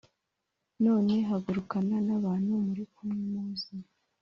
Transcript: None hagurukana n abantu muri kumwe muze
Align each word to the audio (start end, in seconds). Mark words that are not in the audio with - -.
None 0.83 1.13
hagurukana 1.29 1.97
n 2.07 2.09
abantu 2.17 2.51
muri 2.67 2.83
kumwe 2.93 3.23
muze 3.33 3.73